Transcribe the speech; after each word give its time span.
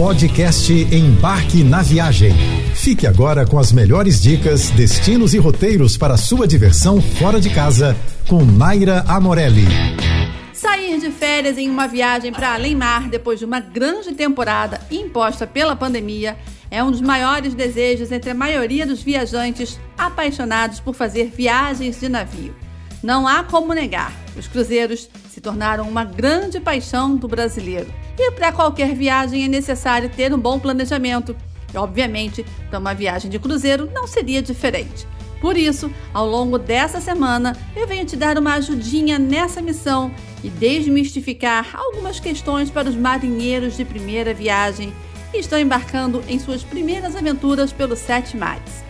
Podcast 0.00 0.72
Embarque 0.72 1.62
na 1.62 1.82
Viagem. 1.82 2.32
Fique 2.74 3.06
agora 3.06 3.46
com 3.46 3.58
as 3.58 3.70
melhores 3.70 4.22
dicas, 4.22 4.70
destinos 4.70 5.34
e 5.34 5.38
roteiros 5.38 5.98
para 5.98 6.16
sua 6.16 6.48
diversão 6.48 7.02
fora 7.02 7.38
de 7.38 7.50
casa 7.50 7.94
com 8.26 8.42
Naira 8.42 9.04
Amorelli. 9.06 9.66
Sair 10.54 10.98
de 10.98 11.10
férias 11.10 11.58
em 11.58 11.68
uma 11.68 11.86
viagem 11.86 12.32
para 12.32 12.54
além 12.54 12.74
mar 12.74 13.10
depois 13.10 13.38
de 13.40 13.44
uma 13.44 13.60
grande 13.60 14.14
temporada 14.14 14.80
imposta 14.90 15.46
pela 15.46 15.76
pandemia 15.76 16.34
é 16.70 16.82
um 16.82 16.90
dos 16.90 17.02
maiores 17.02 17.52
desejos 17.52 18.10
entre 18.10 18.30
a 18.30 18.34
maioria 18.34 18.86
dos 18.86 19.02
viajantes 19.02 19.78
apaixonados 19.98 20.80
por 20.80 20.94
fazer 20.94 21.26
viagens 21.26 22.00
de 22.00 22.08
navio. 22.08 22.56
Não 23.02 23.28
há 23.28 23.44
como 23.44 23.74
negar, 23.74 24.14
os 24.34 24.48
cruzeiros 24.48 25.10
se 25.40 25.42
tornaram 25.42 25.88
uma 25.88 26.04
grande 26.04 26.60
paixão 26.60 27.16
do 27.16 27.26
brasileiro. 27.26 27.90
E 28.18 28.30
para 28.32 28.52
qualquer 28.52 28.94
viagem 28.94 29.44
é 29.44 29.48
necessário 29.48 30.10
ter 30.10 30.34
um 30.34 30.38
bom 30.38 30.58
planejamento. 30.58 31.34
E, 31.72 31.78
obviamente, 31.78 32.44
para 32.68 32.78
uma 32.78 32.94
viagem 32.94 33.30
de 33.30 33.38
cruzeiro 33.38 33.90
não 33.94 34.06
seria 34.06 34.42
diferente. 34.42 35.08
Por 35.40 35.56
isso, 35.56 35.90
ao 36.12 36.28
longo 36.28 36.58
dessa 36.58 37.00
semana, 37.00 37.56
eu 37.74 37.86
venho 37.86 38.04
te 38.04 38.16
dar 38.16 38.36
uma 38.36 38.54
ajudinha 38.54 39.18
nessa 39.18 39.62
missão 39.62 40.12
e 40.44 40.50
desmistificar 40.50 41.70
algumas 41.72 42.20
questões 42.20 42.68
para 42.68 42.90
os 42.90 42.94
marinheiros 42.94 43.78
de 43.78 43.84
primeira 43.84 44.34
viagem 44.34 44.92
que 45.32 45.38
estão 45.38 45.58
embarcando 45.58 46.22
em 46.28 46.38
suas 46.38 46.62
primeiras 46.62 47.16
aventuras 47.16 47.72
pelos 47.72 48.00
sete 48.00 48.36
mares. 48.36 48.84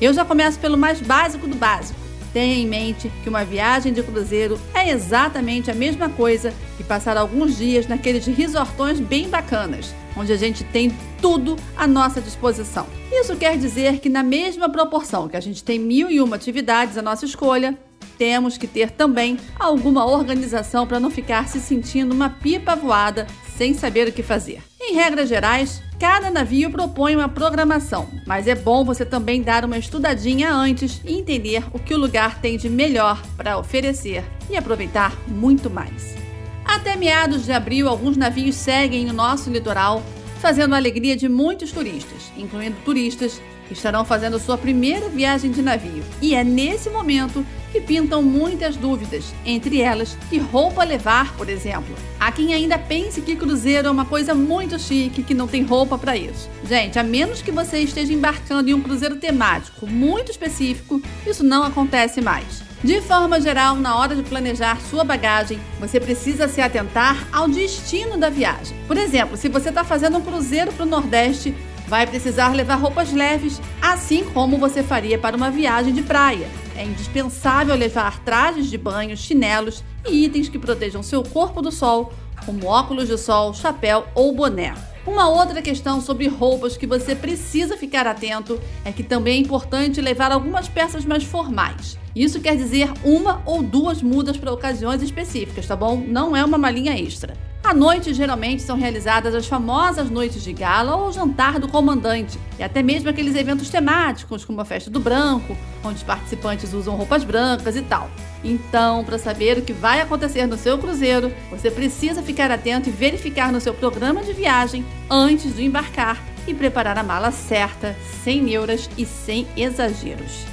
Eu 0.00 0.12
já 0.12 0.24
começo 0.24 0.58
pelo 0.58 0.76
mais 0.76 1.00
básico 1.00 1.46
do 1.46 1.54
básico. 1.54 2.01
Tenha 2.32 2.54
em 2.54 2.66
mente 2.66 3.12
que 3.22 3.28
uma 3.28 3.44
viagem 3.44 3.92
de 3.92 4.02
cruzeiro 4.02 4.58
é 4.74 4.90
exatamente 4.90 5.70
a 5.70 5.74
mesma 5.74 6.08
coisa 6.08 6.52
que 6.76 6.84
passar 6.84 7.16
alguns 7.16 7.58
dias 7.58 7.86
naqueles 7.86 8.26
resortões 8.26 8.98
bem 8.98 9.28
bacanas, 9.28 9.94
onde 10.16 10.32
a 10.32 10.36
gente 10.36 10.64
tem 10.64 10.92
tudo 11.20 11.56
à 11.76 11.86
nossa 11.86 12.20
disposição. 12.20 12.86
Isso 13.10 13.36
quer 13.36 13.58
dizer 13.58 13.98
que, 14.00 14.08
na 14.08 14.22
mesma 14.22 14.68
proporção 14.68 15.28
que 15.28 15.36
a 15.36 15.40
gente 15.40 15.62
tem 15.62 15.78
mil 15.78 16.10
e 16.10 16.20
uma 16.20 16.36
atividades 16.36 16.96
à 16.96 17.02
nossa 17.02 17.26
escolha, 17.26 17.78
temos 18.16 18.56
que 18.56 18.66
ter 18.66 18.90
também 18.90 19.38
alguma 19.58 20.06
organização 20.06 20.86
para 20.86 21.00
não 21.00 21.10
ficar 21.10 21.48
se 21.48 21.60
sentindo 21.60 22.14
uma 22.14 22.30
pipa 22.30 22.74
voada 22.74 23.26
sem 23.56 23.74
saber 23.74 24.08
o 24.08 24.12
que 24.12 24.22
fazer. 24.22 24.62
Em 24.84 24.94
regras 24.94 25.28
gerais, 25.28 25.80
cada 25.96 26.28
navio 26.28 26.68
propõe 26.68 27.14
uma 27.14 27.28
programação, 27.28 28.08
mas 28.26 28.48
é 28.48 28.54
bom 28.56 28.84
você 28.84 29.06
também 29.06 29.40
dar 29.40 29.64
uma 29.64 29.78
estudadinha 29.78 30.52
antes 30.52 31.00
e 31.04 31.14
entender 31.14 31.64
o 31.72 31.78
que 31.78 31.94
o 31.94 31.96
lugar 31.98 32.40
tem 32.40 32.58
de 32.58 32.68
melhor 32.68 33.22
para 33.36 33.56
oferecer 33.56 34.24
e 34.50 34.56
aproveitar 34.56 35.16
muito 35.28 35.70
mais. 35.70 36.16
Até 36.64 36.96
meados 36.96 37.44
de 37.44 37.52
abril, 37.52 37.88
alguns 37.88 38.16
navios 38.16 38.56
seguem 38.56 39.08
o 39.08 39.12
nosso 39.12 39.50
litoral, 39.50 40.02
fazendo 40.42 40.74
a 40.74 40.76
alegria 40.76 41.16
de 41.16 41.28
muitos 41.28 41.70
turistas, 41.70 42.32
incluindo 42.36 42.76
turistas 42.84 43.40
que 43.68 43.74
estarão 43.74 44.04
fazendo 44.04 44.40
sua 44.40 44.58
primeira 44.58 45.08
viagem 45.08 45.52
de 45.52 45.62
navio. 45.62 46.02
E 46.20 46.34
é 46.34 46.42
nesse 46.42 46.90
momento 46.90 47.46
que 47.70 47.80
pintam 47.80 48.20
muitas 48.22 48.76
dúvidas, 48.76 49.32
entre 49.46 49.80
elas 49.80 50.18
que 50.28 50.38
roupa 50.38 50.82
levar, 50.82 51.32
por 51.36 51.48
exemplo. 51.48 51.94
Há 52.18 52.32
quem 52.32 52.52
ainda 52.52 52.76
pense 52.76 53.22
que 53.22 53.36
cruzeiro 53.36 53.86
é 53.86 53.90
uma 53.90 54.04
coisa 54.04 54.34
muito 54.34 54.78
chique, 54.80 55.22
que 55.22 55.32
não 55.32 55.46
tem 55.46 55.62
roupa 55.62 55.96
para 55.96 56.16
isso. 56.16 56.50
Gente, 56.68 56.98
a 56.98 57.04
menos 57.04 57.40
que 57.40 57.52
você 57.52 57.78
esteja 57.78 58.12
embarcando 58.12 58.68
em 58.68 58.74
um 58.74 58.82
cruzeiro 58.82 59.16
temático 59.16 59.86
muito 59.86 60.32
específico, 60.32 61.00
isso 61.24 61.44
não 61.44 61.62
acontece 61.62 62.20
mais. 62.20 62.71
De 62.84 63.00
forma 63.00 63.40
geral, 63.40 63.76
na 63.76 63.96
hora 63.96 64.16
de 64.16 64.24
planejar 64.24 64.80
sua 64.80 65.04
bagagem, 65.04 65.60
você 65.78 66.00
precisa 66.00 66.48
se 66.48 66.60
atentar 66.60 67.28
ao 67.30 67.46
destino 67.46 68.18
da 68.18 68.28
viagem. 68.28 68.76
Por 68.88 68.96
exemplo, 68.96 69.36
se 69.36 69.48
você 69.48 69.68
está 69.68 69.84
fazendo 69.84 70.18
um 70.18 70.20
cruzeiro 70.20 70.72
para 70.72 70.84
o 70.84 70.88
Nordeste, 70.88 71.54
vai 71.86 72.08
precisar 72.08 72.48
levar 72.48 72.74
roupas 72.74 73.12
leves, 73.12 73.60
assim 73.80 74.24
como 74.34 74.58
você 74.58 74.82
faria 74.82 75.16
para 75.16 75.36
uma 75.36 75.48
viagem 75.48 75.94
de 75.94 76.02
praia. 76.02 76.48
É 76.74 76.84
indispensável 76.84 77.76
levar 77.76 78.18
trajes 78.24 78.68
de 78.68 78.76
banho, 78.76 79.16
chinelos 79.16 79.84
e 80.08 80.24
itens 80.24 80.48
que 80.48 80.58
protejam 80.58 81.04
seu 81.04 81.22
corpo 81.22 81.62
do 81.62 81.70
sol, 81.70 82.12
como 82.44 82.66
óculos 82.66 83.06
de 83.06 83.16
sol, 83.16 83.54
chapéu 83.54 84.06
ou 84.12 84.34
boné. 84.34 84.74
Uma 85.04 85.28
outra 85.28 85.60
questão 85.60 86.00
sobre 86.00 86.28
roupas 86.28 86.76
que 86.76 86.86
você 86.86 87.16
precisa 87.16 87.76
ficar 87.76 88.06
atento 88.06 88.60
é 88.84 88.92
que 88.92 89.02
também 89.02 89.38
é 89.38 89.40
importante 89.40 90.00
levar 90.00 90.30
algumas 90.30 90.68
peças 90.68 91.04
mais 91.04 91.24
formais. 91.24 91.98
Isso 92.14 92.40
quer 92.40 92.56
dizer 92.56 92.88
uma 93.04 93.42
ou 93.44 93.64
duas 93.64 94.00
mudas 94.00 94.36
para 94.36 94.52
ocasiões 94.52 95.02
específicas, 95.02 95.66
tá 95.66 95.74
bom? 95.74 95.96
Não 95.96 96.36
é 96.36 96.44
uma 96.44 96.56
malinha 96.56 96.96
extra. 96.96 97.34
À 97.64 97.72
noite, 97.72 98.12
geralmente, 98.12 98.60
são 98.60 98.76
realizadas 98.76 99.34
as 99.36 99.46
famosas 99.46 100.10
noites 100.10 100.42
de 100.42 100.52
gala 100.52 100.96
ou 100.96 101.12
jantar 101.12 101.60
do 101.60 101.68
comandante, 101.68 102.38
e 102.58 102.62
até 102.62 102.82
mesmo 102.82 103.08
aqueles 103.08 103.36
eventos 103.36 103.70
temáticos, 103.70 104.44
como 104.44 104.60
a 104.60 104.64
Festa 104.64 104.90
do 104.90 104.98
Branco, 104.98 105.56
onde 105.84 105.94
os 105.94 106.02
participantes 106.02 106.74
usam 106.74 106.96
roupas 106.96 107.22
brancas 107.22 107.76
e 107.76 107.82
tal. 107.82 108.10
Então, 108.42 109.04
para 109.04 109.16
saber 109.16 109.58
o 109.58 109.62
que 109.62 109.72
vai 109.72 110.00
acontecer 110.00 110.44
no 110.46 110.58
seu 110.58 110.76
cruzeiro, 110.76 111.32
você 111.50 111.70
precisa 111.70 112.20
ficar 112.20 112.50
atento 112.50 112.88
e 112.88 112.92
verificar 112.92 113.52
no 113.52 113.60
seu 113.60 113.72
programa 113.72 114.22
de 114.24 114.32
viagem 114.32 114.84
antes 115.08 115.54
de 115.54 115.64
embarcar 115.64 116.20
e 116.48 116.52
preparar 116.52 116.98
a 116.98 117.04
mala 117.04 117.30
certa, 117.30 117.96
sem 118.24 118.42
neuras 118.42 118.90
e 118.98 119.06
sem 119.06 119.46
exageros. 119.56 120.44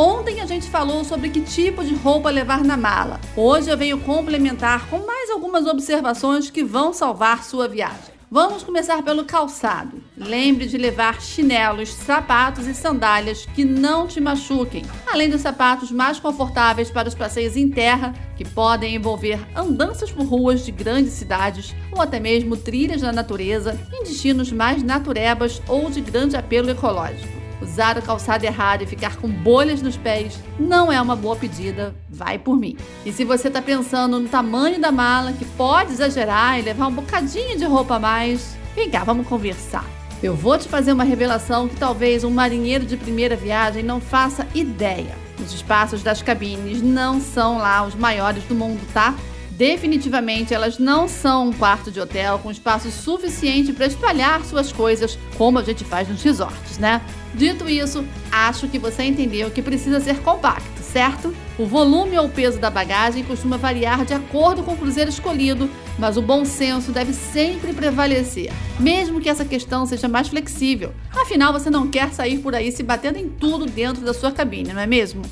Ontem 0.00 0.40
a 0.40 0.46
gente 0.46 0.70
falou 0.70 1.02
sobre 1.02 1.28
que 1.28 1.40
tipo 1.40 1.82
de 1.82 1.92
roupa 1.92 2.30
levar 2.30 2.62
na 2.62 2.76
mala. 2.76 3.20
Hoje 3.36 3.68
eu 3.68 3.76
venho 3.76 3.98
complementar 3.98 4.88
com 4.88 5.04
mais 5.04 5.28
algumas 5.28 5.66
observações 5.66 6.48
que 6.48 6.62
vão 6.62 6.92
salvar 6.92 7.42
sua 7.42 7.66
viagem. 7.66 8.14
Vamos 8.30 8.62
começar 8.62 9.02
pelo 9.02 9.24
calçado. 9.24 10.00
Lembre 10.16 10.68
de 10.68 10.78
levar 10.78 11.20
chinelos, 11.20 11.88
sapatos 11.88 12.68
e 12.68 12.74
sandálias 12.74 13.44
que 13.44 13.64
não 13.64 14.06
te 14.06 14.20
machuquem, 14.20 14.84
além 15.04 15.28
dos 15.28 15.40
sapatos 15.40 15.90
mais 15.90 16.20
confortáveis 16.20 16.92
para 16.92 17.08
os 17.08 17.14
passeios 17.16 17.56
em 17.56 17.68
terra, 17.68 18.14
que 18.36 18.44
podem 18.44 18.94
envolver 18.94 19.44
andanças 19.52 20.12
por 20.12 20.26
ruas 20.26 20.64
de 20.64 20.70
grandes 20.70 21.14
cidades 21.14 21.74
ou 21.90 22.00
até 22.00 22.20
mesmo 22.20 22.56
trilhas 22.56 23.02
na 23.02 23.10
natureza 23.10 23.76
em 23.92 24.04
destinos 24.04 24.52
mais 24.52 24.80
naturebas 24.80 25.60
ou 25.66 25.90
de 25.90 26.00
grande 26.00 26.36
apelo 26.36 26.70
ecológico. 26.70 27.37
Usar 27.60 27.98
o 27.98 28.02
calçado 28.02 28.44
errado 28.44 28.82
e 28.82 28.86
ficar 28.86 29.16
com 29.16 29.28
bolhas 29.28 29.82
nos 29.82 29.96
pés 29.96 30.38
não 30.58 30.92
é 30.92 31.00
uma 31.00 31.16
boa 31.16 31.36
pedida, 31.36 31.94
vai 32.08 32.38
por 32.38 32.56
mim. 32.56 32.76
E 33.04 33.12
se 33.12 33.24
você 33.24 33.48
está 33.48 33.60
pensando 33.60 34.20
no 34.20 34.28
tamanho 34.28 34.80
da 34.80 34.92
mala, 34.92 35.32
que 35.32 35.44
pode 35.44 35.92
exagerar 35.92 36.58
e 36.58 36.62
levar 36.62 36.86
um 36.86 36.94
bocadinho 36.94 37.58
de 37.58 37.64
roupa 37.64 37.96
a 37.96 38.00
mais, 38.00 38.56
vem 38.74 38.88
cá, 38.88 39.02
vamos 39.02 39.26
conversar. 39.26 39.84
Eu 40.22 40.34
vou 40.34 40.58
te 40.58 40.68
fazer 40.68 40.92
uma 40.92 41.04
revelação 41.04 41.68
que 41.68 41.76
talvez 41.76 42.24
um 42.24 42.30
marinheiro 42.30 42.84
de 42.84 42.96
primeira 42.96 43.36
viagem 43.36 43.82
não 43.82 44.00
faça 44.00 44.46
ideia. 44.54 45.14
Os 45.38 45.52
espaços 45.52 46.02
das 46.02 46.20
cabines 46.20 46.82
não 46.82 47.20
são 47.20 47.58
lá 47.58 47.86
os 47.86 47.94
maiores 47.94 48.42
do 48.44 48.54
mundo, 48.54 48.80
tá? 48.92 49.14
Definitivamente 49.58 50.54
elas 50.54 50.78
não 50.78 51.08
são 51.08 51.48
um 51.48 51.52
quarto 51.52 51.90
de 51.90 51.98
hotel 51.98 52.38
com 52.38 52.48
espaço 52.48 52.92
suficiente 52.92 53.72
para 53.72 53.86
espalhar 53.86 54.44
suas 54.44 54.72
coisas 54.72 55.18
como 55.36 55.58
a 55.58 55.64
gente 55.64 55.84
faz 55.84 56.08
nos 56.08 56.22
resorts, 56.22 56.78
né? 56.78 57.02
Dito 57.34 57.68
isso, 57.68 58.04
acho 58.30 58.68
que 58.68 58.78
você 58.78 59.02
entendeu 59.02 59.50
que 59.50 59.60
precisa 59.60 59.98
ser 59.98 60.20
compacto, 60.20 60.80
certo? 60.80 61.34
O 61.58 61.66
volume 61.66 62.16
ou 62.16 62.28
peso 62.28 62.60
da 62.60 62.70
bagagem 62.70 63.24
costuma 63.24 63.56
variar 63.56 64.04
de 64.04 64.14
acordo 64.14 64.62
com 64.62 64.74
o 64.74 64.76
cruzeiro 64.76 65.10
escolhido, 65.10 65.68
mas 65.98 66.16
o 66.16 66.22
bom 66.22 66.44
senso 66.44 66.92
deve 66.92 67.12
sempre 67.12 67.72
prevalecer, 67.72 68.52
mesmo 68.78 69.20
que 69.20 69.28
essa 69.28 69.44
questão 69.44 69.84
seja 69.86 70.06
mais 70.06 70.28
flexível. 70.28 70.94
Afinal, 71.10 71.52
você 71.52 71.68
não 71.68 71.88
quer 71.88 72.14
sair 72.14 72.38
por 72.38 72.54
aí 72.54 72.70
se 72.70 72.84
batendo 72.84 73.18
em 73.18 73.28
tudo 73.28 73.66
dentro 73.66 74.04
da 74.04 74.14
sua 74.14 74.30
cabine, 74.30 74.72
não 74.72 74.80
é 74.80 74.86
mesmo? 74.86 75.22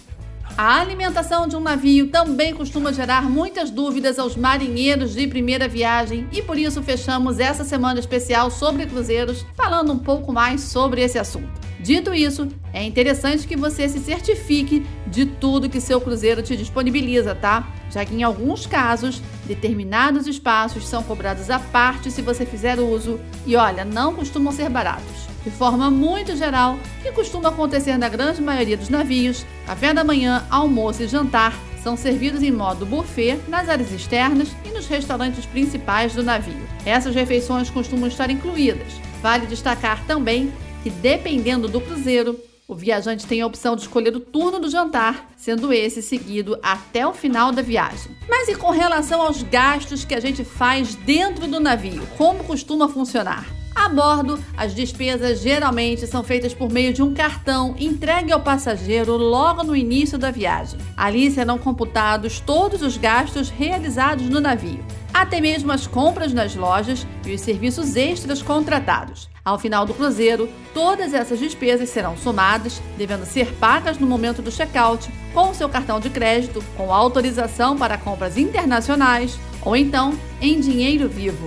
A 0.59 0.81
alimentação 0.81 1.47
de 1.47 1.55
um 1.55 1.61
navio 1.61 2.09
também 2.09 2.55
costuma 2.55 2.91
gerar 2.91 3.29
muitas 3.29 3.71
dúvidas 3.71 4.19
aos 4.19 4.37
marinheiros 4.37 5.13
de 5.13 5.27
primeira 5.27 5.69
viagem 5.69 6.27
e 6.33 6.41
por 6.41 6.57
isso 6.57 6.83
fechamos 6.83 7.39
essa 7.39 7.63
semana 7.63 8.01
especial 8.01 8.51
sobre 8.51 8.87
cruzeiros 8.87 9.45
falando 9.55 9.93
um 9.93 9.99
pouco 9.99 10.33
mais 10.33 10.63
sobre 10.63 11.03
esse 11.03 11.19
assunto. 11.19 11.61
Dito 11.79 12.15
isso, 12.15 12.49
é 12.73 12.83
interessante 12.83 13.47
que 13.47 13.55
você 13.55 13.87
se 13.87 14.01
certifique 14.01 14.87
de 15.07 15.27
tudo 15.27 15.69
que 15.69 15.79
seu 15.79 16.01
cruzeiro 16.01 16.43
te 16.43 16.57
disponibiliza, 16.57 17.35
tá? 17.35 17.69
Já 17.91 18.03
que 18.07 18.15
em 18.15 18.23
alguns 18.23 18.65
casos, 18.67 19.21
determinados 19.45 20.27
espaços 20.27 20.89
são 20.89 21.03
cobrados 21.03 21.51
à 21.51 21.59
parte 21.59 22.11
se 22.11 22.23
você 22.23 22.47
fizer 22.47 22.81
uso 22.81 23.21
e 23.45 23.57
olha, 23.57 23.85
não 23.85 24.15
costumam 24.15 24.51
ser 24.55 24.71
baratos. 24.71 25.36
De 25.47 25.53
forma 25.53 25.89
muito 25.93 26.35
geral, 26.35 26.77
que 27.01 27.13
costuma 27.13 27.51
acontecer 27.51 27.97
na 27.97 28.09
grande 28.09 28.43
maioria 28.43 28.77
dos 28.77 28.89
navios, 28.89 29.47
café 29.65 29.95
da 29.95 30.03
manhã, 30.03 30.45
almoço 30.51 31.05
e 31.05 31.07
jantar 31.07 31.57
são 31.81 31.97
servidos 31.97 32.43
em 32.43 32.51
modo 32.51 32.85
buffet 32.85 33.39
nas 33.47 33.69
áreas 33.69 33.93
externas 33.93 34.49
e 34.65 34.71
nos 34.71 34.89
restaurantes 34.89 35.47
principais 35.47 36.13
do 36.13 36.25
navio. 36.25 36.67
Essas 36.85 37.15
refeições 37.15 37.71
costumam 37.71 38.09
estar 38.09 38.29
incluídas. 38.29 38.95
Vale 39.23 39.47
destacar 39.47 40.05
também 40.05 40.53
que, 40.83 40.91
dependendo 40.91 41.69
do 41.69 41.81
cruzeiro, 41.81 42.37
o 42.67 42.75
viajante 42.75 43.25
tem 43.25 43.41
a 43.41 43.47
opção 43.47 43.77
de 43.77 43.83
escolher 43.83 44.17
o 44.17 44.21
turno 44.21 44.59
do 44.59 44.69
jantar, 44.69 45.31
sendo 45.37 45.73
esse 45.73 46.03
seguido 46.03 46.59
até 46.61 47.07
o 47.07 47.15
final 47.15 47.53
da 47.53 47.63
viagem. 47.63 48.11
Mas 48.29 48.49
e 48.49 48.57
com 48.57 48.71
relação 48.73 49.23
aos 49.23 49.45
gastos 49.45 50.05
que 50.05 50.17
a 50.17 50.19
gente 50.19 50.43
faz 50.43 50.97
dentro 50.97 51.47
do 51.47 51.61
navio? 51.61 52.05
Como 52.19 52.43
costuma 52.43 52.89
funcionar? 52.89 53.56
A 53.87 53.89
bordo, 53.89 54.37
as 54.57 54.75
despesas 54.75 55.41
geralmente 55.41 56.09
são 56.09 56.25
feitas 56.25 56.53
por 56.53 56.69
meio 56.69 56.93
de 56.93 57.05
um 57.05 57.15
cartão 57.15 57.77
entregue 57.79 58.33
ao 58.33 58.41
passageiro 58.41 59.17
logo 59.17 59.63
no 59.63 59.77
início 59.77 60.19
da 60.19 60.33
viagem. 60.33 60.81
Ali 60.97 61.31
serão 61.31 61.57
computados 61.57 62.41
todos 62.41 62.83
os 62.83 62.97
gastos 62.97 63.49
realizados 63.49 64.29
no 64.29 64.41
navio, 64.41 64.85
até 65.15 65.41
mesmo 65.41 65.71
as 65.71 65.87
compras 65.87 66.33
nas 66.33 66.57
lojas 66.57 67.07
e 67.25 67.33
os 67.33 67.41
serviços 67.41 67.95
extras 67.95 68.43
contratados. 68.43 69.29
Ao 69.45 69.57
final 69.57 69.87
do 69.87 69.95
cruzeiro, 69.95 70.49
todas 70.75 71.15
essas 71.15 71.39
despesas 71.39 71.89
serão 71.89 72.17
somadas, 72.17 72.83
devendo 72.99 73.25
ser 73.25 73.53
pagas 73.55 73.99
no 74.01 74.07
momento 74.09 74.43
do 74.43 74.51
check-out, 74.51 75.09
com 75.33 75.55
seu 75.55 75.69
cartão 75.69 76.01
de 76.01 76.11
crédito, 76.11 76.61
com 76.77 76.93
autorização 76.93 77.77
para 77.77 77.97
compras 77.97 78.37
internacionais 78.37 79.39
ou 79.65 79.77
então 79.77 80.19
em 80.41 80.59
dinheiro 80.59 81.09
vivo. 81.09 81.47